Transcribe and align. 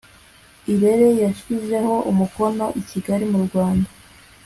iirere 0.71 1.07
yashyiriweho 1.23 1.95
umukono 2.11 2.65
i 2.79 2.81
kigali 2.89 3.25
mu 3.31 3.39
rwanda 3.45 3.89